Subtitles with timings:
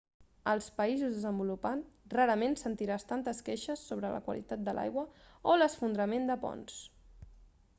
[0.51, 5.05] als països desenvolupats rarament sentiràs tantes queixes sobre la qualitat de l'aigua
[5.53, 6.81] o l'esfondrament de ponts